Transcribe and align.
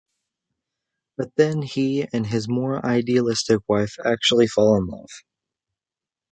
But 1.15 1.35
then 1.35 1.61
he 1.61 2.07
and 2.11 2.25
his 2.25 2.49
more 2.49 2.83
idealistic 2.83 3.61
wife 3.69 3.97
actually 4.03 4.47
fall 4.47 4.75
in 4.77 4.87
love. 4.87 5.11